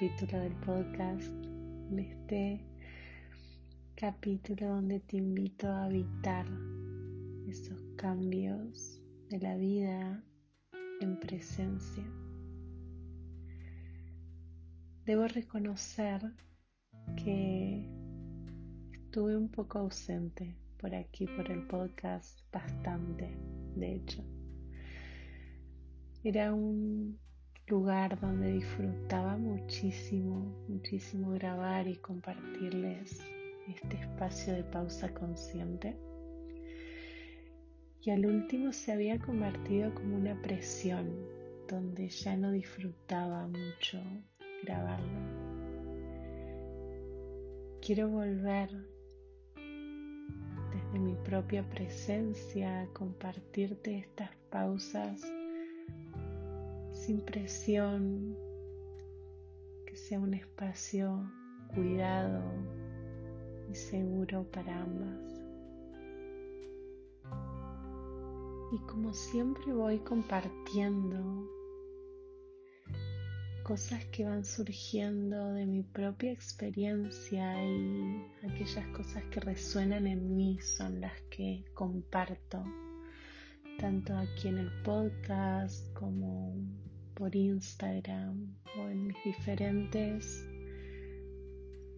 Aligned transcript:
capítulo 0.00 0.40
del 0.40 0.54
podcast, 0.54 1.30
en 1.90 1.98
este 1.98 2.64
capítulo 3.96 4.66
donde 4.66 5.00
te 5.00 5.18
invito 5.18 5.68
a 5.68 5.84
habitar 5.84 6.46
esos 7.46 7.82
cambios 7.98 9.02
de 9.28 9.38
la 9.40 9.56
vida 9.56 10.24
en 11.02 11.20
presencia. 11.20 12.02
Debo 15.04 15.28
reconocer 15.28 16.22
que 17.22 17.86
estuve 18.94 19.36
un 19.36 19.50
poco 19.50 19.80
ausente 19.80 20.56
por 20.78 20.94
aquí, 20.94 21.26
por 21.26 21.50
el 21.50 21.66
podcast, 21.66 22.40
bastante, 22.50 23.36
de 23.76 23.96
hecho. 23.96 24.24
Era 26.24 26.54
un 26.54 27.18
lugar 27.70 28.18
donde 28.20 28.52
disfrutaba 28.52 29.36
muchísimo, 29.36 30.52
muchísimo 30.66 31.30
grabar 31.30 31.86
y 31.86 31.96
compartirles 31.96 33.22
este 33.68 33.96
espacio 33.96 34.54
de 34.54 34.64
pausa 34.64 35.14
consciente. 35.14 35.96
Y 38.02 38.10
al 38.10 38.26
último 38.26 38.72
se 38.72 38.92
había 38.92 39.20
convertido 39.20 39.94
como 39.94 40.16
una 40.16 40.40
presión 40.42 41.14
donde 41.68 42.08
ya 42.08 42.36
no 42.36 42.50
disfrutaba 42.50 43.46
mucho 43.46 44.02
grabarlo. 44.64 45.20
Quiero 47.80 48.08
volver 48.08 48.70
desde 49.54 50.98
mi 50.98 51.14
propia 51.24 51.62
presencia 51.68 52.82
a 52.82 52.86
compartirte 52.88 53.98
estas 53.98 54.34
pausas 54.50 55.22
sin 57.00 57.20
presión, 57.22 58.36
que 59.86 59.96
sea 59.96 60.20
un 60.20 60.34
espacio 60.34 61.30
cuidado 61.74 62.42
y 63.70 63.74
seguro 63.74 64.44
para 64.50 64.82
ambas. 64.82 65.42
Y 68.72 68.78
como 68.86 69.14
siempre 69.14 69.72
voy 69.72 69.98
compartiendo 70.00 71.48
cosas 73.62 74.04
que 74.06 74.24
van 74.24 74.44
surgiendo 74.44 75.54
de 75.54 75.64
mi 75.64 75.82
propia 75.82 76.32
experiencia 76.32 77.64
y 77.64 78.22
aquellas 78.42 78.86
cosas 78.88 79.24
que 79.30 79.40
resuenan 79.40 80.06
en 80.06 80.36
mí 80.36 80.58
son 80.60 81.00
las 81.00 81.18
que 81.30 81.64
comparto, 81.72 82.62
tanto 83.78 84.16
aquí 84.16 84.48
en 84.48 84.58
el 84.58 84.82
podcast 84.82 85.92
como 85.94 86.54
por 87.20 87.36
Instagram 87.36 88.56
o 88.78 88.88
en 88.88 89.08
mis 89.08 89.16
diferentes 89.22 90.42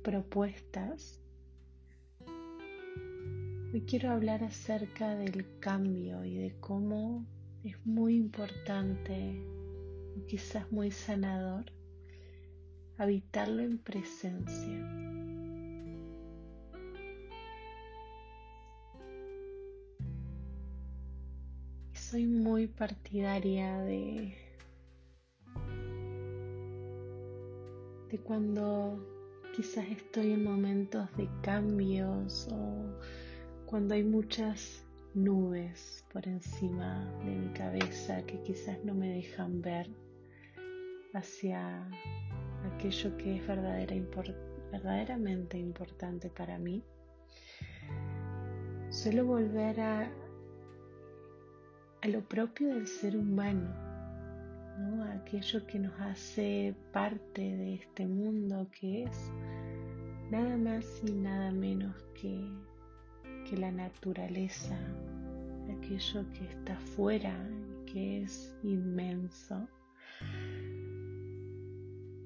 propuestas. 0.03 1.21
Hoy 3.73 3.83
quiero 3.83 4.11
hablar 4.11 4.43
acerca 4.43 5.15
del 5.15 5.47
cambio 5.61 6.25
y 6.25 6.39
de 6.39 6.57
cómo 6.59 7.25
es 7.63 7.77
muy 7.87 8.17
importante, 8.17 9.41
o 10.19 10.27
quizás 10.27 10.71
muy 10.73 10.91
sanador, 10.91 11.67
habitarlo 12.99 13.63
en 13.63 13.79
presencia. 13.79 14.99
soy 21.95 22.27
muy 22.27 22.67
partidaria 22.67 23.79
de 23.79 24.52
de 28.13 28.19
cuando 28.19 29.01
quizás 29.57 29.89
estoy 29.89 30.33
en 30.33 30.45
momentos 30.45 31.09
de 31.17 31.27
cambios 31.43 32.47
o 32.53 32.85
cuando 33.65 33.95
hay 33.95 34.05
muchas 34.05 34.85
nubes 35.15 36.05
por 36.13 36.29
encima 36.29 37.11
de 37.25 37.31
mi 37.31 37.51
cabeza 37.55 38.23
que 38.27 38.39
quizás 38.43 38.85
no 38.85 38.93
me 38.95 39.15
dejan 39.15 39.63
ver 39.63 39.89
hacia 41.15 41.89
aquello 42.75 43.17
que 43.17 43.37
es 43.37 43.47
verdaderamente 43.47 45.59
importante 45.59 46.29
para 46.29 46.59
mí. 46.59 46.85
Suelo 48.91 49.25
volver 49.25 49.81
a, 49.81 50.13
a 52.03 52.09
lo 52.09 52.21
propio 52.29 52.75
del 52.75 52.87
ser 52.87 53.17
humano 53.17 53.92
aquello 55.13 55.67
que 55.67 55.79
nos 55.79 55.99
hace 56.01 56.75
parte 56.93 57.43
de 57.43 57.75
este 57.75 58.07
mundo 58.07 58.69
que 58.71 59.05
es 59.05 59.31
nada 60.31 60.57
más 60.57 60.85
y 61.07 61.13
nada 61.13 61.53
menos 61.53 61.95
que, 62.15 62.49
que 63.49 63.57
la 63.57 63.71
naturaleza, 63.71 64.79
aquello 65.79 66.25
que 66.33 66.45
está 66.45 66.79
fuera 66.79 67.35
que 67.87 68.23
es 68.23 68.57
inmenso. 68.63 69.69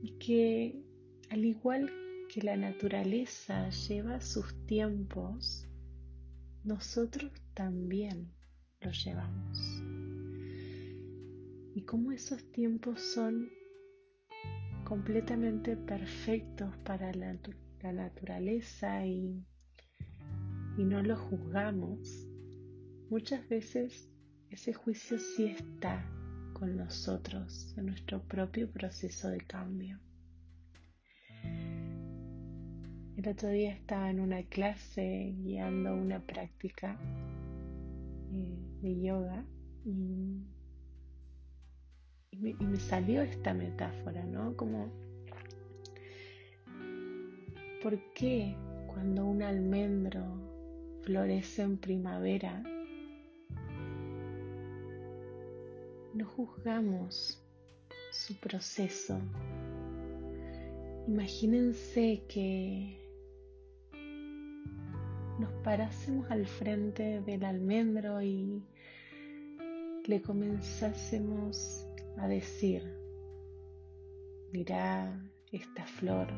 Y 0.03 0.11
que 0.19 0.83
al 1.31 1.45
igual 1.45 1.91
que 2.33 2.43
la 2.43 2.57
naturaleza 2.57 3.69
lleva 3.71 4.21
sus 4.21 4.55
tiempos, 4.67 5.67
nosotros 6.65 7.33
también 7.55 8.33
los 8.81 9.05
llevamos 9.05 9.66
y 11.77 11.83
cómo 11.83 12.11
esos 12.11 12.43
tiempos 12.53 13.03
son 13.03 13.51
completamente 14.85 15.77
perfectos 15.77 16.75
para 16.79 17.13
la, 17.13 17.37
naturaleza 17.93 19.07
y, 19.07 19.45
y 20.79 20.85
no 20.85 21.03
lo 21.03 21.19
juzgamos, 21.19 22.27
muchas 23.11 23.47
veces 23.51 24.11
ese 24.49 24.73
juicio 24.73 25.19
sí 25.19 25.49
está 25.49 26.03
con 26.55 26.79
nosotros 26.79 27.75
en 27.77 27.87
nuestro 27.87 28.23
propio 28.23 28.71
proceso 28.71 29.29
de 29.29 29.43
cambio. 29.43 30.01
El 33.19 33.29
otro 33.29 33.51
día 33.51 33.75
estaba 33.75 34.11
en 34.11 34.21
una 34.21 34.43
clase 34.45 35.35
guiando 35.43 35.95
una 35.95 36.21
práctica 36.21 36.99
eh, 38.33 38.59
de 38.81 39.03
yoga 39.03 39.45
y 39.85 40.56
y 42.43 42.55
me, 42.65 42.77
salió 42.77 43.23
esta 43.23 43.55
metáfora, 43.55 44.25
¿no? 44.25 44.57
Como, 44.57 44.91
¿por 47.83 47.99
qué 48.13 48.57
cuando 48.87 49.27
un 49.27 49.43
almendro 49.43 50.25
florece 51.03 51.63
en 51.63 51.79
primavera, 51.79 52.63
no 56.15 56.27
juzgamos 56.27 57.43
su 58.13 58.35
proceso? 58.37 59.19
Imagínense 61.07 62.25
que 62.29 62.99
nos 65.39 65.53
parásemos 65.63 66.31
al 66.31 66.47
frente 66.47 67.21
del 67.21 67.45
almendro 67.45 68.21
y 68.23 68.63
le 70.07 70.23
comenzásemos 70.23 71.86
a 72.19 72.29
decir, 72.29 72.83
mira, 74.53 75.23
esta 75.53 75.85
flor 75.87 76.33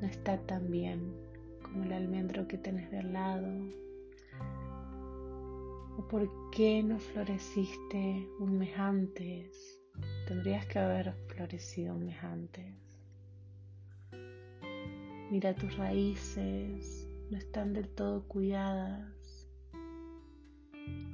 no 0.00 0.06
está 0.06 0.38
tan 0.46 0.70
bien 0.70 1.14
como 1.62 1.84
el 1.84 1.92
almendro 1.92 2.48
que 2.48 2.58
tenés 2.58 2.90
de 2.90 2.98
al 2.98 3.12
lado. 3.12 3.48
¿O 5.98 6.08
por 6.08 6.30
qué 6.50 6.82
no 6.82 6.98
floreciste 6.98 8.28
un 8.38 8.58
mes 8.58 8.78
antes? 8.78 9.80
Tendrías 10.26 10.64
que 10.66 10.78
haber 10.78 11.14
florecido 11.26 11.94
un 11.94 12.06
mes 12.06 12.22
antes. 12.22 12.74
Mira 15.30 15.54
tus 15.54 15.76
raíces, 15.76 17.06
no 17.30 17.36
están 17.36 17.74
del 17.74 17.88
todo 17.88 18.26
cuidadas, 18.28 19.50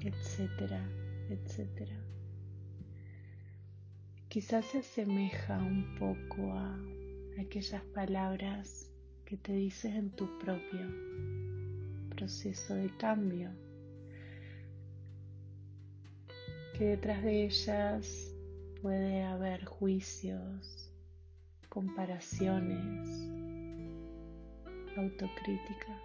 etcétera, 0.05 0.87
etcétera 1.31 2.04
quizás 4.35 4.65
se 4.65 4.79
asemeja 4.79 5.59
un 5.59 5.95
poco 5.95 6.55
a 6.55 6.77
aquellas 7.41 7.85
palabras 7.95 8.91
que 9.25 9.37
te 9.37 9.53
dices 9.53 9.95
en 9.95 10.11
tu 10.11 10.41
propio 10.41 10.89
proceso 12.09 12.75
de 12.75 12.91
cambio, 12.97 13.53
que 16.77 16.85
detrás 16.85 17.23
de 17.23 17.45
ellas 17.45 18.35
puede 18.83 19.23
haber 19.23 19.67
juicios, 19.67 20.91
comparaciones, 21.69 23.09
autocrítica. 24.97 25.97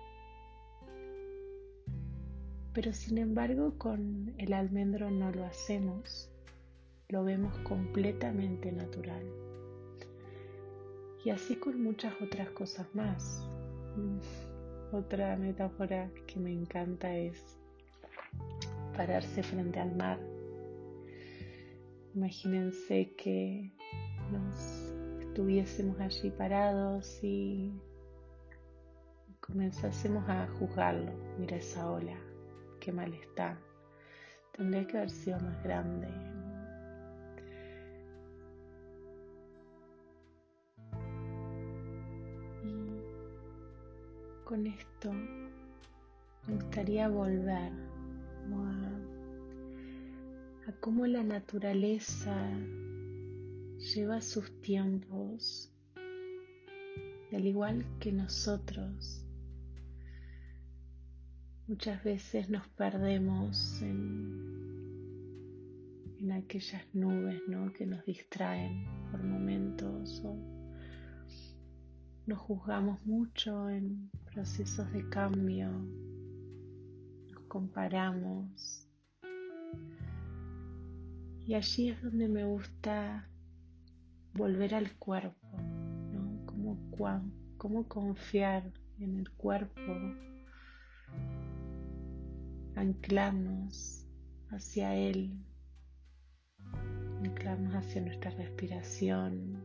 Pero 2.73 2.93
sin 2.93 3.17
embargo 3.17 3.75
con 3.79 4.35
el 4.37 4.53
almendro 4.53 5.09
no 5.09 5.31
lo 5.31 5.45
hacemos 5.45 6.29
lo 7.09 7.23
vemos 7.23 7.57
completamente 7.59 8.71
natural. 8.71 9.23
Y 11.25 11.31
así 11.31 11.56
con 11.56 11.81
muchas 11.83 12.13
otras 12.21 12.50
cosas 12.51 12.88
más. 12.94 13.47
Mm, 13.97 14.95
otra 14.95 15.35
metáfora 15.35 16.09
que 16.27 16.39
me 16.39 16.51
encanta 16.51 17.15
es 17.15 17.57
pararse 18.95 19.44
frente 19.44 19.79
al 19.79 19.95
mar. 19.95 20.19
Imagínense 22.13 23.13
que 23.15 23.71
nos 24.31 24.55
estuviésemos 25.19 26.00
allí 26.00 26.29
parados 26.31 27.19
y 27.23 27.71
comenzásemos 29.39 30.27
a 30.29 30.47
juzgarlo. 30.59 31.12
Mira 31.39 31.57
esa 31.57 31.89
ola, 31.89 32.17
qué 32.79 32.91
mal 32.91 33.13
está. 33.13 33.59
Tendría 34.55 34.85
que 34.85 34.97
haber 34.97 35.09
sido 35.09 35.39
más 35.39 35.63
grande, 35.63 36.07
con 44.50 44.66
esto 44.66 45.13
me 46.48 46.56
gustaría 46.56 47.07
volver 47.07 47.72
a, 50.66 50.72
cómo 50.80 51.06
la 51.06 51.24
naturaleza 51.24 52.36
lleva 53.78 54.22
sus 54.22 54.51
tiempos, 54.62 55.72
al 57.31 57.46
igual 57.46 57.86
que 58.00 58.12
nosotros. 58.12 59.24
Muchas 61.68 62.04
veces 62.04 62.50
nos 62.50 62.68
perdemos 62.69 63.84
en, 63.84 64.80
en 66.22 66.31
aquellas 66.31 66.84
nubes 66.96 67.40
¿no? 67.48 67.72
que 67.72 67.86
nos 67.86 68.04
distraen 68.04 68.88
por 69.12 69.22
momentos 69.22 70.24
o 70.25 70.36
nos 72.25 72.40
juzgamos 72.40 73.04
mucho 73.06 73.69
en 73.69 74.12
procesos 74.39 74.89
de 74.94 75.03
cambio, 75.09 75.68
nos 77.27 77.39
comparamos. 77.50 78.88
Y 81.45 81.56
allí 81.56 81.89
es 81.89 82.01
donde 82.01 82.30
me 82.30 82.45
gusta 82.45 83.27
volver 84.36 84.75
al 84.75 84.94
cuerpo, 84.94 85.57
¿no? 86.13 86.45
Cómo, 87.57 87.86
confiar 87.89 88.63
en 89.00 89.18
el 89.18 89.30
cuerpo, 89.31 89.91
anclarnos 92.77 94.07
hacia 94.51 94.95
él, 94.95 95.38
anclarnos 97.25 97.75
hacia 97.75 98.00
nuestra 98.03 98.31
respiración, 98.31 99.58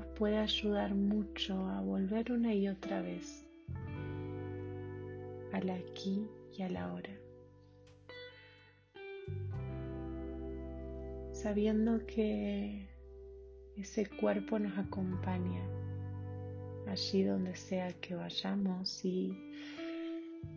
puede 0.00 0.38
ayudar 0.38 0.94
mucho 0.94 1.66
a 1.68 1.80
volver 1.80 2.32
una 2.32 2.54
y 2.54 2.68
otra 2.68 3.02
vez 3.02 3.46
al 5.52 5.70
aquí 5.70 6.28
y 6.56 6.62
a 6.62 6.68
la 6.68 6.92
hora. 6.92 7.10
Sabiendo 11.32 12.04
que 12.06 12.88
ese 13.76 14.06
cuerpo 14.06 14.58
nos 14.58 14.76
acompaña 14.78 15.62
allí 16.88 17.22
donde 17.22 17.54
sea 17.54 17.92
que 18.00 18.14
vayamos 18.14 19.04
y, 19.04 19.36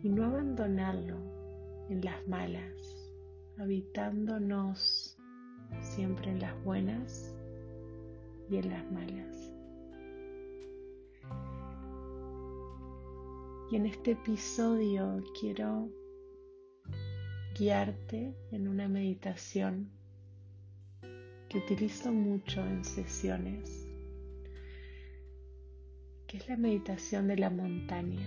y 0.02 0.08
no 0.08 0.24
abandonarlo 0.24 1.16
en 1.90 2.04
las 2.04 2.26
malas, 2.26 2.72
habitándonos 3.58 5.16
siempre 5.80 6.30
en 6.30 6.40
las 6.40 6.64
buenas 6.64 7.34
y 8.50 8.56
en 8.56 8.70
las 8.70 8.90
malas. 8.90 9.52
Y 13.70 13.76
en 13.76 13.86
este 13.86 14.12
episodio 14.12 15.22
quiero 15.38 15.90
guiarte 17.58 18.34
en 18.50 18.66
una 18.66 18.88
meditación 18.88 19.90
que 21.48 21.58
utilizo 21.58 22.12
mucho 22.12 22.64
en 22.64 22.84
sesiones, 22.84 23.86
que 26.26 26.38
es 26.38 26.48
la 26.48 26.56
meditación 26.56 27.28
de 27.28 27.36
la 27.36 27.50
montaña. 27.50 28.26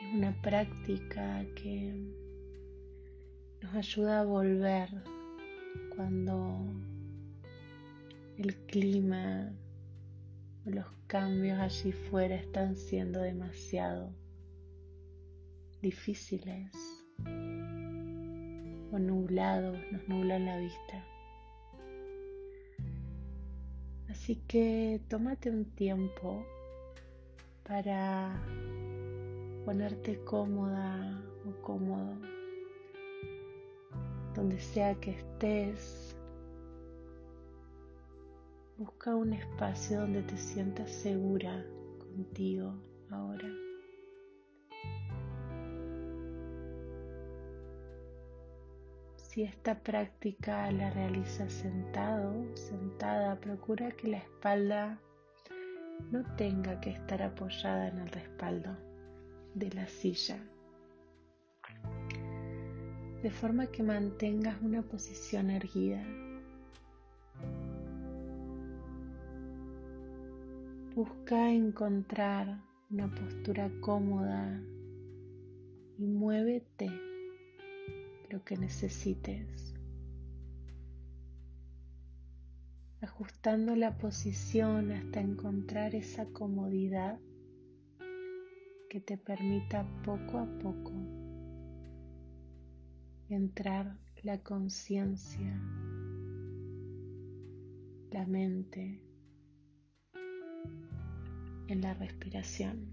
Es 0.00 0.14
una 0.14 0.40
práctica 0.42 1.44
que 1.54 1.94
nos 3.62 3.74
ayuda 3.74 4.20
a 4.20 4.24
volver 4.24 5.19
cuando 6.00 6.64
el 8.38 8.56
clima 8.68 9.52
o 10.64 10.70
los 10.70 10.86
cambios 11.06 11.60
allí 11.60 11.92
fuera 11.92 12.36
están 12.36 12.74
siendo 12.74 13.20
demasiado 13.20 14.10
difíciles 15.82 16.72
o 17.26 18.98
nublados, 18.98 19.78
nos 19.92 20.08
nublan 20.08 20.46
la 20.46 20.56
vista. 20.56 21.04
Así 24.08 24.36
que 24.48 25.02
tómate 25.08 25.50
un 25.50 25.66
tiempo 25.66 26.46
para 27.62 28.42
ponerte 29.66 30.18
cómoda 30.24 31.22
o 31.46 31.60
cómodo 31.60 32.39
donde 34.40 34.58
sea 34.58 34.94
que 34.94 35.10
estés, 35.10 36.16
busca 38.78 39.14
un 39.14 39.34
espacio 39.34 40.00
donde 40.00 40.22
te 40.22 40.38
sientas 40.38 40.90
segura 40.90 41.62
contigo 41.98 42.72
ahora. 43.10 43.46
Si 49.16 49.42
esta 49.42 49.78
práctica 49.82 50.72
la 50.72 50.88
realizas 50.88 51.52
sentado, 51.52 52.32
sentada, 52.56 53.38
procura 53.40 53.90
que 53.90 54.08
la 54.08 54.16
espalda 54.16 54.98
no 56.10 56.24
tenga 56.36 56.80
que 56.80 56.92
estar 56.92 57.22
apoyada 57.22 57.88
en 57.88 57.98
el 57.98 58.08
respaldo 58.08 58.74
de 59.54 59.70
la 59.72 59.86
silla 59.86 60.42
de 63.22 63.30
forma 63.30 63.66
que 63.66 63.82
mantengas 63.82 64.60
una 64.62 64.82
posición 64.82 65.50
erguida. 65.50 66.02
Busca 70.94 71.50
encontrar 71.50 72.62
una 72.90 73.14
postura 73.14 73.70
cómoda 73.80 74.60
y 75.98 76.06
muévete 76.06 76.90
lo 78.30 78.42
que 78.44 78.56
necesites, 78.56 79.74
ajustando 83.02 83.76
la 83.76 83.98
posición 83.98 84.92
hasta 84.92 85.20
encontrar 85.20 85.94
esa 85.94 86.24
comodidad 86.26 87.18
que 88.88 89.00
te 89.00 89.16
permita 89.18 89.86
poco 90.04 90.38
a 90.38 90.46
poco 90.58 91.19
entrar 93.30 93.96
la 94.22 94.42
conciencia, 94.42 95.56
la 98.10 98.26
mente 98.26 99.00
en 101.68 101.80
la 101.80 101.94
respiración. 101.94 102.90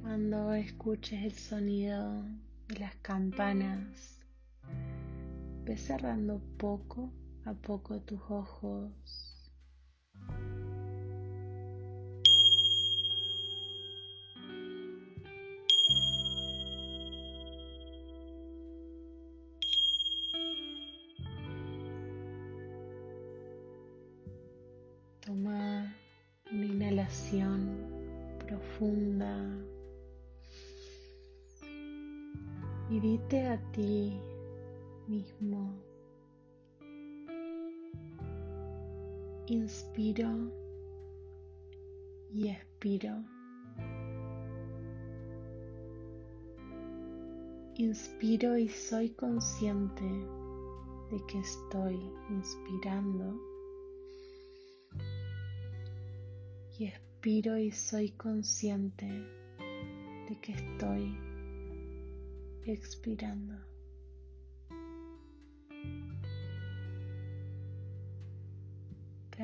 Cuando 0.00 0.52
escuches 0.54 1.22
el 1.24 1.32
sonido 1.32 2.24
de 2.68 2.78
las 2.80 2.96
campanas, 2.96 4.18
ve 5.64 5.76
cerrando 5.76 6.40
poco 6.58 7.12
a 7.44 7.54
poco 7.54 8.00
tus 8.00 8.20
ojos 8.28 9.33
inspiro 39.74 40.30
y 42.30 42.48
expiro. 42.48 43.24
Inspiro 47.74 48.56
y 48.56 48.68
soy 48.68 49.10
consciente 49.10 50.04
de 51.10 51.20
que 51.26 51.40
estoy 51.40 51.98
inspirando. 52.30 53.36
Y 56.78 56.84
expiro 56.84 57.58
y 57.58 57.72
soy 57.72 58.10
consciente 58.10 59.08
de 60.28 60.38
que 60.40 60.52
estoy 60.52 61.18
expirando. 62.64 63.73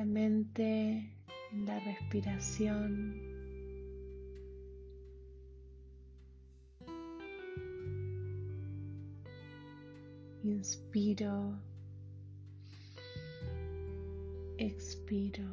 La 0.01 0.07
mente 0.07 1.13
en 1.51 1.65
la 1.67 1.79
respiración 1.81 3.21
Inspiro, 10.43 11.53
expiro. 14.57 15.43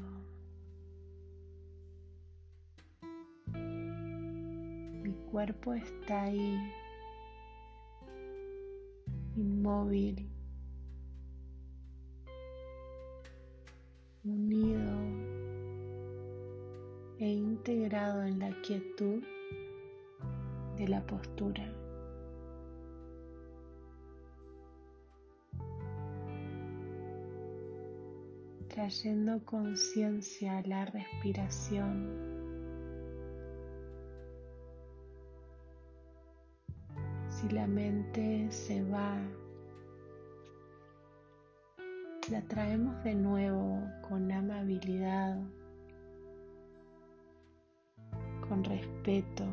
Mi 3.53 5.13
cuerpo 5.31 5.75
está 5.75 6.23
ahí, 6.23 6.59
inmóvil, 9.37 10.38
unido 14.25 14.91
e 17.19 17.29
integrado 17.29 18.23
en 18.23 18.39
la 18.39 18.51
quietud 18.63 19.23
de 20.77 20.89
la 20.89 21.05
postura. 21.07 21.79
trayendo 28.79 29.45
conciencia 29.45 30.59
a 30.59 30.63
la 30.63 30.85
respiración. 30.85 32.07
Si 37.29 37.49
la 37.49 37.67
mente 37.67 38.47
se 38.53 38.85
va, 38.85 39.19
la 42.31 42.43
traemos 42.43 43.03
de 43.05 43.15
nuevo 43.15 43.83
con 44.07 44.31
amabilidad, 44.31 45.39
con 48.47 48.63
respeto, 48.65 49.45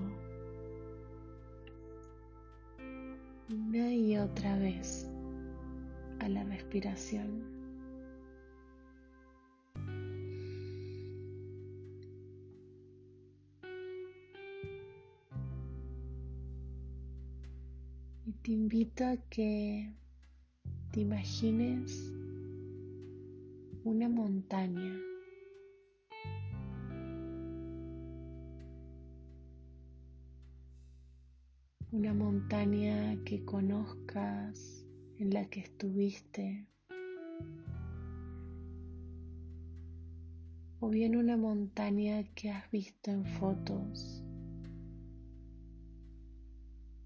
una 3.50 3.94
y 3.94 4.18
otra 4.18 4.58
vez 4.58 5.10
a 6.20 6.28
la 6.28 6.44
respiración. 6.44 7.56
te 18.42 18.52
invito 18.52 19.04
a 19.04 19.18
que 19.30 19.92
te 20.92 21.00
imagines 21.00 22.14
una 23.86 24.10
montaña. 24.10 25.00
Una 31.92 32.14
montaña 32.16 33.16
que 33.26 33.46
conozcas, 33.46 34.88
en 35.20 35.32
la 35.32 35.46
que 35.46 35.60
estuviste. 35.60 36.66
O 40.80 40.90
bien 40.90 41.16
una 41.16 41.38
montaña 41.38 42.24
que 42.34 42.50
has 42.50 42.70
visto 42.72 43.12
en 43.12 43.24
fotos 43.24 44.24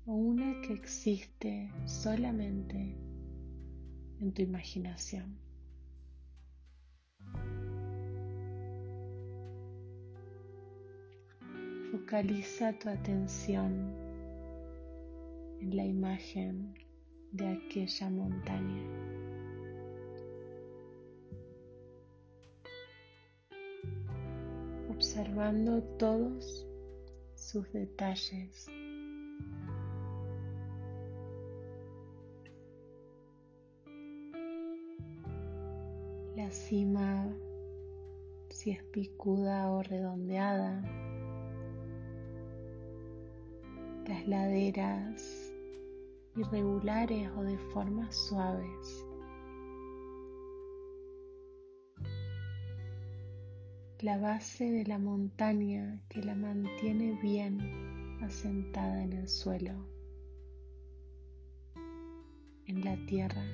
o 0.05 0.13
una 0.13 0.61
que 0.61 0.73
existe 0.73 1.69
solamente 1.85 2.95
en 4.21 4.33
tu 4.33 4.41
imaginación. 4.41 5.48
Focaliza 11.99 12.73
tu 12.73 12.89
atención 12.89 13.93
en 15.59 15.75
la 15.75 15.85
imagen 15.85 16.73
de 17.33 17.47
aquella 17.47 18.09
montaña. 18.09 18.83
Observando 24.89 25.83
todos 25.97 26.65
sus 27.35 27.71
detalles. 27.73 28.67
la 36.35 36.49
cima, 36.51 37.27
si 38.49 38.71
es 38.71 38.81
picuda 38.85 39.69
o 39.69 39.83
redondeada, 39.83 40.81
las 44.09 44.27
laderas 44.27 45.53
irregulares 46.35 47.29
o 47.37 47.43
de 47.43 47.59
formas 47.71 48.15
suaves. 48.15 49.05
La 53.99 54.17
base 54.17 54.71
de 54.71 54.83
la 54.85 54.97
montaña 54.97 56.01
que 56.09 56.23
la 56.23 56.33
mantiene 56.33 57.19
bien 57.21 58.17
asentada 58.23 59.03
en 59.03 59.13
el 59.13 59.27
suelo, 59.27 59.73
en 62.65 62.83
la 62.83 62.95
tierra. 63.05 63.45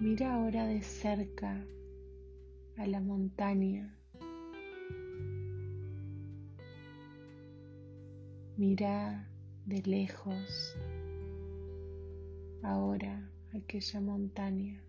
Mira 0.00 0.34
ahora 0.34 0.66
de 0.66 0.82
cerca 0.82 1.66
a 2.76 2.86
la 2.86 3.00
montaña. 3.00 3.98
Mira 8.56 9.28
de 9.66 9.82
lejos 9.82 10.76
ahora 12.62 13.28
aquella 13.52 14.00
montaña. 14.00 14.80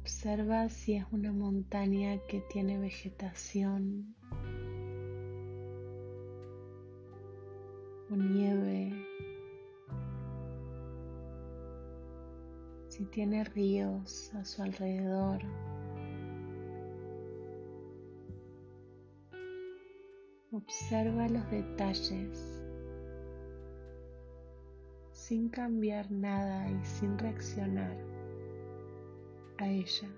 Observa 0.00 0.70
si 0.70 0.94
es 0.94 1.04
una 1.12 1.32
montaña 1.32 2.18
que 2.26 2.40
tiene 2.40 2.78
vegetación 2.78 4.16
o 8.10 8.16
nieve, 8.16 9.05
si 12.96 13.04
tiene 13.04 13.44
ríos 13.44 14.32
a 14.36 14.42
su 14.42 14.62
alrededor. 14.62 15.42
Observa 20.50 21.28
los 21.28 21.50
detalles 21.50 22.62
sin 25.12 25.50
cambiar 25.50 26.10
nada 26.10 26.70
y 26.70 26.82
sin 26.86 27.18
reaccionar 27.18 27.98
a 29.58 29.68
ella. 29.68 30.08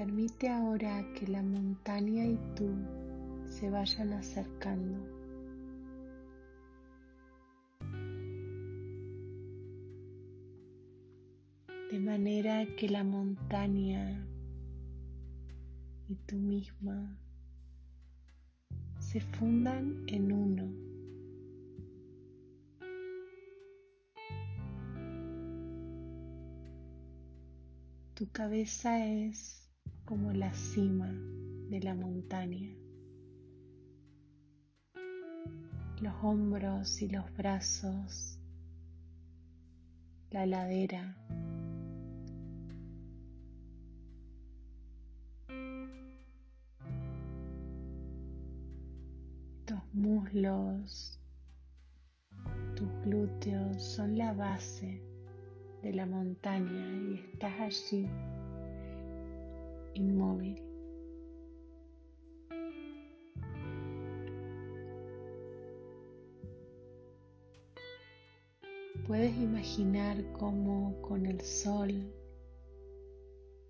Permite 0.00 0.48
ahora 0.48 1.04
que 1.12 1.26
la 1.26 1.42
montaña 1.42 2.24
y 2.24 2.38
tú 2.56 2.70
se 3.44 3.68
vayan 3.68 4.14
acercando. 4.14 4.98
De 11.90 11.98
manera 11.98 12.64
que 12.76 12.88
la 12.88 13.04
montaña 13.04 14.26
y 16.08 16.14
tú 16.14 16.36
misma 16.36 17.18
se 19.00 19.20
fundan 19.20 20.04
en 20.06 20.32
uno. 20.32 20.72
Tu 28.14 28.30
cabeza 28.30 29.06
es 29.06 29.59
como 30.10 30.32
la 30.32 30.52
cima 30.52 31.08
de 31.68 31.80
la 31.84 31.94
montaña, 31.94 32.68
los 36.00 36.12
hombros 36.20 37.00
y 37.00 37.08
los 37.10 37.32
brazos, 37.36 38.36
la 40.32 40.46
ladera. 40.46 41.16
Tus 49.64 49.94
muslos, 49.94 51.20
tus 52.74 52.88
glúteos 53.04 53.80
son 53.80 54.18
la 54.18 54.32
base 54.32 55.00
de 55.84 55.92
la 55.92 56.04
montaña 56.04 56.98
y 57.12 57.30
estás 57.32 57.60
allí 57.60 58.08
inmóvil. 60.00 60.62
Puedes 69.06 69.36
imaginar 69.38 70.16
cómo 70.32 71.00
con 71.02 71.26
el 71.26 71.40
sol 71.40 72.12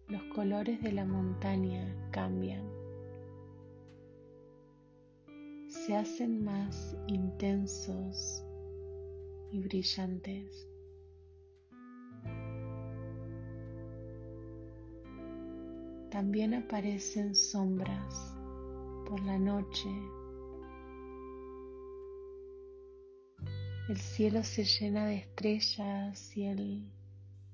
los 0.08 0.22
colores 0.34 0.82
de 0.82 0.92
la 0.92 1.04
montaña 1.04 1.94
cambian, 2.10 2.68
se 5.68 5.96
hacen 5.96 6.44
más 6.44 6.96
intensos 7.06 8.44
y 9.52 9.60
brillantes. 9.60 10.69
También 16.20 16.52
aparecen 16.52 17.34
sombras 17.34 18.36
por 19.06 19.24
la 19.24 19.38
noche. 19.38 19.88
El 23.88 23.96
cielo 23.96 24.44
se 24.44 24.64
llena 24.64 25.06
de 25.06 25.16
estrellas 25.16 26.36
y 26.36 26.44
el 26.44 26.92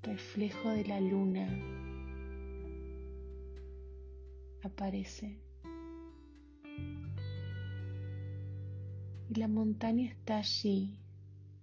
reflejo 0.03 0.67
de 0.71 0.83
la 0.83 0.99
luna 0.99 1.47
aparece. 4.63 5.39
Y 9.29 9.35
la 9.35 9.47
montaña 9.47 10.11
está 10.11 10.39
allí, 10.39 10.99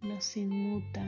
no 0.01 0.23
se 0.23 0.41
inmuta, 0.41 1.03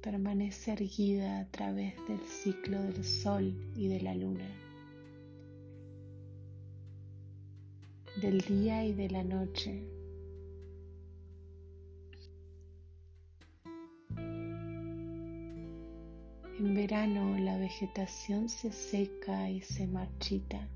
permanece 0.00 0.72
erguida 0.72 1.40
a 1.40 1.46
través 1.50 1.94
del 2.08 2.20
ciclo 2.20 2.80
del 2.82 3.04
sol 3.04 3.54
y 3.76 3.88
de 3.88 4.00
la 4.00 4.14
luna, 4.14 4.48
del 8.20 8.40
día 8.40 8.84
y 8.84 8.92
de 8.92 9.10
la 9.10 9.22
noche. 9.22 9.84
En 16.58 16.74
verano 16.74 17.38
la 17.38 17.56
vegetación 17.56 18.48
se 18.48 18.70
seca 18.72 19.48
y 19.50 19.60
se 19.60 19.86
marchita. 19.86 20.68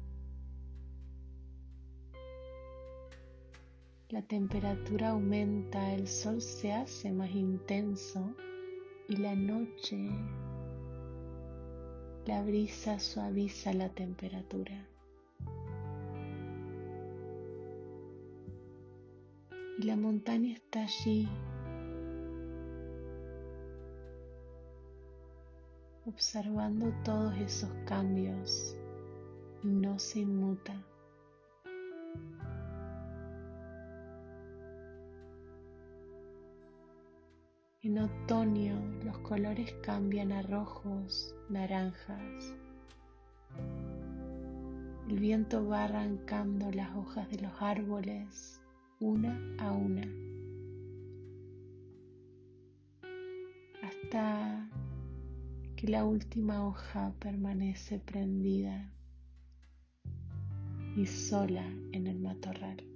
La 4.09 4.23
temperatura 4.23 5.11
aumenta, 5.11 5.93
el 5.93 6.09
sol 6.09 6.41
se 6.41 6.73
hace 6.73 7.11
más 7.11 7.31
intenso 7.35 8.35
y 9.09 9.17
la 9.17 9.35
noche 9.35 10.11
la 12.27 12.43
brisa 12.43 12.99
suaviza 12.99 13.75
la 13.75 13.91
temperatura. 13.91 14.89
Y 19.79 19.83
la 19.83 19.97
montaña 19.97 20.55
está 20.55 20.85
allí, 20.85 21.29
observando 26.07 26.95
todos 27.05 27.37
esos 27.39 27.71
cambios 27.85 28.75
y 29.63 29.69
no 29.69 29.99
se 29.99 30.21
inmuta. 30.21 30.83
En 37.85 37.99
otoño 37.99 38.81
los 39.05 39.19
colores 39.19 39.71
cambian 39.83 40.33
a 40.33 40.41
rojos, 40.41 41.35
naranjas. 41.51 42.57
El 45.07 45.19
viento 45.19 45.69
va 45.69 45.85
arrancando 45.85 46.71
las 46.71 46.97
hojas 46.97 47.29
de 47.31 47.43
los 47.43 47.53
árboles 47.61 48.63
una 49.01 49.39
a 49.59 49.73
una 49.73 50.09
hasta 53.83 54.71
que 55.77 55.87
la 55.89 56.07
última 56.07 56.67
hoja 56.67 57.13
permanece 57.19 57.99
prendida 57.99 58.91
y 60.97 61.05
sola 61.05 61.67
en 61.93 62.07
el 62.07 62.19
matorral. 62.19 62.94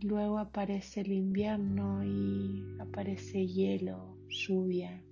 Luego 0.00 0.38
aparece 0.38 1.02
el 1.02 1.12
invierno 1.12 2.02
y 2.04 2.64
aparece 2.80 3.46
hielo, 3.46 4.16
lluvia 4.28 5.02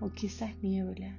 o 0.00 0.10
quizás 0.10 0.56
niebla. 0.62 1.18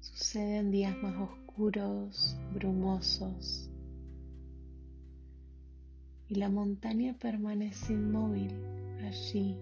Suceden 0.00 0.70
días 0.70 0.96
más 1.02 1.14
oscuros, 1.16 2.36
brumosos, 2.54 3.70
y 6.28 6.34
la 6.36 6.48
montaña 6.48 7.14
permanece 7.18 7.92
inmóvil 7.92 8.50
allí 9.04 9.56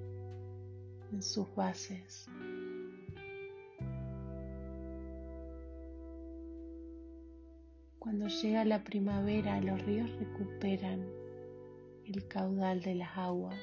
en 1.12 1.22
sus 1.22 1.52
bases. 1.54 2.28
Cuando 8.04 8.28
llega 8.28 8.66
la 8.66 8.84
primavera 8.84 9.58
los 9.62 9.80
ríos 9.80 10.10
recuperan 10.18 11.08
el 12.04 12.28
caudal 12.28 12.82
de 12.82 12.96
las 12.96 13.16
aguas. 13.16 13.58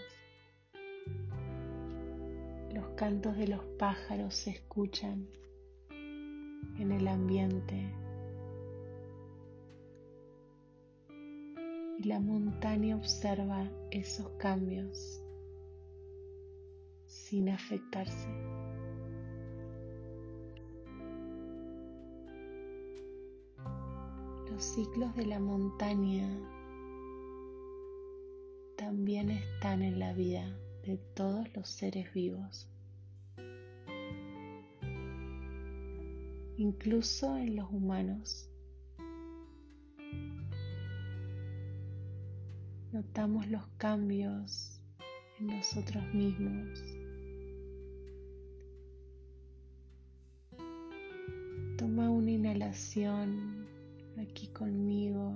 Los 2.73 2.87
cantos 2.95 3.37
de 3.37 3.49
los 3.49 3.63
pájaros 3.77 4.33
se 4.33 4.49
escuchan 4.49 5.27
en 5.91 6.91
el 6.91 7.07
ambiente 7.07 7.93
y 11.99 12.03
la 12.05 12.19
montaña 12.19 12.95
observa 12.95 13.69
esos 13.91 14.27
cambios 14.39 15.21
sin 17.05 17.49
afectarse. 17.49 18.27
Los 24.61 24.75
ciclos 24.75 25.15
de 25.15 25.25
la 25.25 25.39
montaña 25.39 26.29
también 28.77 29.31
están 29.31 29.81
en 29.81 29.97
la 29.97 30.13
vida 30.13 30.55
de 30.83 30.97
todos 31.15 31.51
los 31.55 31.67
seres 31.67 32.13
vivos, 32.13 32.69
incluso 36.57 37.37
en 37.37 37.55
los 37.55 37.71
humanos. 37.71 38.51
Notamos 42.91 43.47
los 43.47 43.65
cambios 43.79 44.79
en 45.39 45.47
nosotros 45.47 46.03
mismos. 46.13 46.79
Toma 51.79 52.11
una 52.11 52.29
inhalación 52.29 53.60
aquí 54.21 54.47
conmigo. 54.47 55.33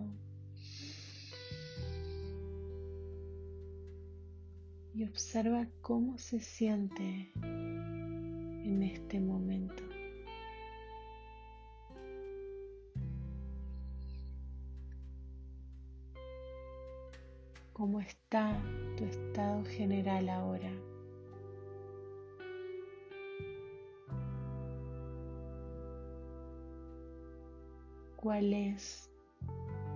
Y 4.93 5.04
observa 5.04 5.67
cómo 5.82 6.17
se 6.17 6.39
siente 6.39 7.32
en 7.43 8.82
este 8.84 9.19
momento. 9.19 9.84
¿Cómo 17.74 18.00
está 18.00 18.58
tu 18.98 19.04
estado 19.04 19.65
general 19.65 20.30
ahora? 20.30 20.71
Cuál 28.25 28.55
es 28.55 29.07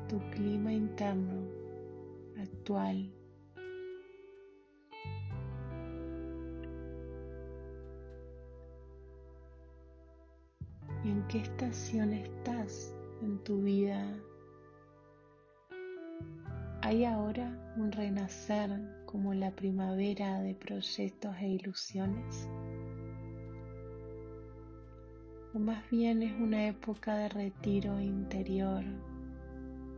tu 0.07 0.19
clima 0.29 0.71
interno 0.71 1.47
actual. 2.39 3.11
¿Y 11.03 11.09
en 11.09 11.27
qué 11.27 11.39
estación 11.39 12.13
estás 12.13 12.95
en 13.23 13.43
tu 13.43 13.63
vida? 13.63 14.05
¿Hay 16.83 17.05
ahora 17.05 17.73
un 17.77 17.91
renacer 17.91 18.69
como 19.07 19.33
la 19.33 19.49
primavera 19.55 20.39
de 20.41 20.53
proyectos 20.53 21.35
e 21.39 21.47
ilusiones? 21.47 22.47
O 25.53 25.59
más 25.59 25.89
bien 25.89 26.21
es 26.21 26.39
una 26.39 26.67
época 26.67 27.15
de 27.15 27.29
retiro 27.29 27.99
interior, 27.99 28.83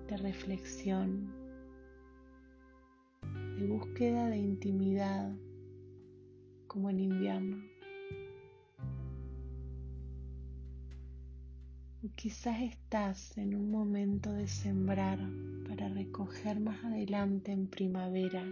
de 0.08 0.18
reflexión, 0.18 1.34
de 3.58 3.68
búsqueda 3.68 4.28
de 4.28 4.38
intimidad, 4.38 5.34
como 6.68 6.90
en 6.90 7.00
invierno. 7.02 7.58
O 12.04 12.08
quizás 12.16 12.62
estás 12.62 13.38
en 13.38 13.54
un 13.54 13.70
momento 13.70 14.32
de 14.32 14.48
sembrar 14.48 15.20
para 15.68 15.90
recoger 15.90 16.60
más 16.60 16.84
adelante 16.86 17.52
en 17.52 17.68
primavera 17.68 18.44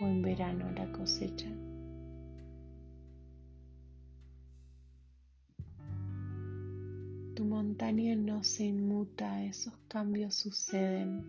o 0.00 0.06
en 0.06 0.22
verano 0.22 0.70
la 0.72 0.90
cosecha. 0.92 1.50
Montaña 7.52 8.16
no 8.16 8.42
se 8.42 8.64
inmuta, 8.64 9.44
esos 9.44 9.74
cambios 9.86 10.34
suceden 10.36 11.22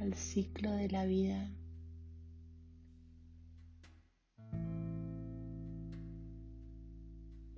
al 0.00 0.14
ciclo 0.14 0.70
de 0.70 0.88
la 0.90 1.04
vida. 1.06 1.50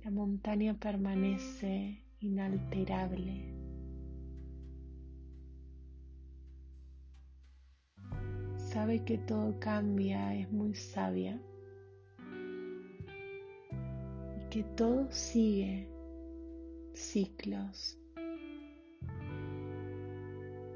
La 0.03 0.09
montaña 0.09 0.73
permanece 0.79 2.03
inalterable. 2.19 3.53
Sabe 8.57 9.05
que 9.05 9.19
todo 9.19 9.59
cambia, 9.59 10.33
es 10.33 10.51
muy 10.51 10.73
sabia 10.73 11.39
y 14.35 14.49
que 14.49 14.63
todo 14.75 15.11
sigue 15.11 15.94
ciclos 16.95 17.97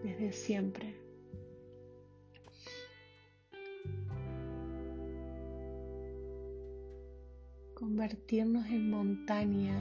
desde 0.04 0.32
siempre. 0.32 0.96
Convertirnos 7.74 8.66
en 8.68 8.90
montaña 8.90 9.76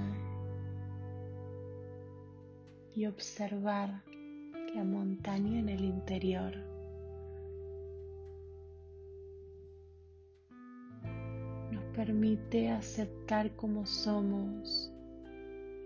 y 2.95 3.07
observar 3.07 4.03
la 4.75 4.85
montaña 4.85 5.59
en 5.59 5.69
el 5.69 5.85
interior. 5.85 6.53
Nos 11.73 11.85
permite 11.97 12.71
aceptar 12.71 13.55
como 13.57 13.85
somos 13.87 14.93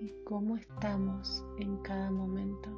y 0.03 0.13
cómo 0.25 0.57
estamos 0.57 1.45
en 1.59 1.77
cada 1.83 2.11
momento. 2.11 2.71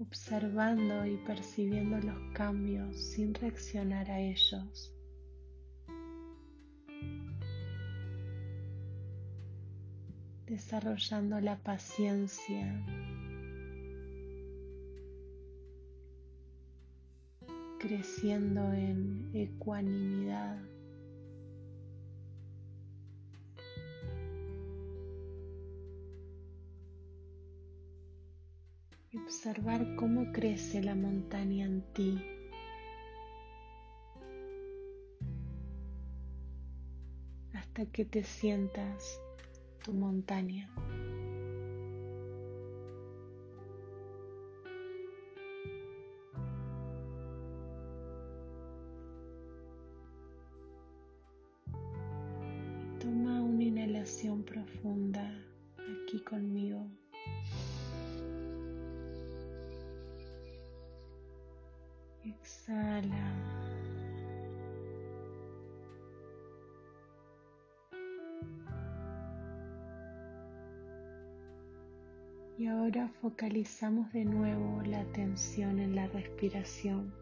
observando 0.00 1.04
y 1.06 1.18
percibiendo 1.18 1.98
los 1.98 2.32
cambios 2.32 2.96
sin 2.96 3.34
reaccionar 3.34 4.10
a 4.10 4.18
ellos. 4.18 4.96
Desarrollando 10.46 11.40
la 11.40 11.58
paciencia 11.58 12.82
creciendo 17.80 18.72
en 18.74 19.30
ecuanimidad. 19.32 20.58
Y 29.10 29.16
observar 29.18 29.96
cómo 29.96 30.30
crece 30.30 30.82
la 30.82 30.94
montaña 30.94 31.64
en 31.64 31.82
ti. 31.94 32.22
Hasta 37.54 37.86
que 37.86 38.04
te 38.04 38.22
sientas 38.22 39.20
tu 39.82 39.94
montaña. 39.94 40.70
Focalizamos 73.20 74.10
de 74.12 74.24
nuevo 74.24 74.80
la 74.82 75.00
atención 75.00 75.78
en 75.78 75.94
la 75.94 76.06
respiración. 76.08 77.12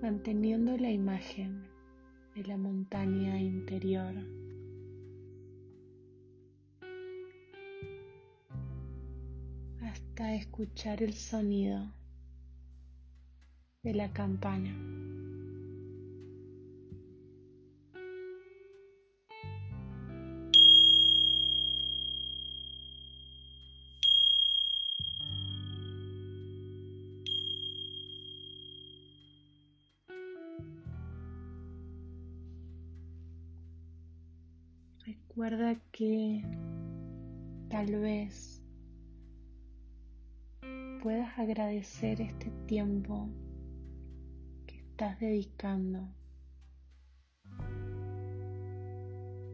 manteniendo 0.00 0.76
la 0.76 0.90
imagen 0.90 1.62
de 2.34 2.42
la 2.44 2.56
montaña 2.56 3.40
interior. 3.40 4.14
hasta 9.80 10.34
escuchar 10.34 11.02
el 11.02 11.14
sonido 11.14 11.92
de 13.82 13.94
la 13.94 14.12
campana. 14.12 14.74
Recuerda 35.42 35.74
que 35.90 36.40
tal 37.68 37.96
vez 37.96 38.62
puedas 41.02 41.36
agradecer 41.36 42.20
este 42.20 42.52
tiempo 42.68 43.28
que 44.68 44.76
estás 44.76 45.18
dedicando 45.18 45.98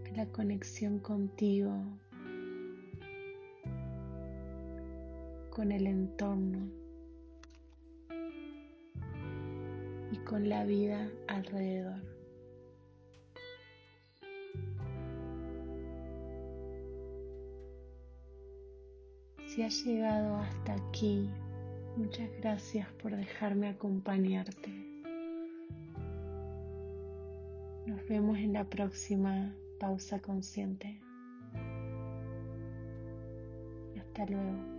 a 0.04 0.14
la 0.14 0.26
conexión 0.26 0.98
contigo, 0.98 1.72
con 5.48 5.72
el 5.72 5.86
entorno 5.86 6.68
y 10.12 10.18
con 10.18 10.50
la 10.50 10.66
vida 10.66 11.08
alrededor. 11.28 12.07
Si 19.58 19.64
has 19.64 19.84
llegado 19.84 20.36
hasta 20.36 20.74
aquí, 20.74 21.28
muchas 21.96 22.30
gracias 22.40 22.86
por 23.02 23.16
dejarme 23.16 23.66
acompañarte. 23.66 24.70
Nos 27.84 28.06
vemos 28.08 28.38
en 28.38 28.52
la 28.52 28.62
próxima 28.62 29.52
pausa 29.80 30.20
consciente. 30.20 31.00
Hasta 33.98 34.26
luego. 34.26 34.77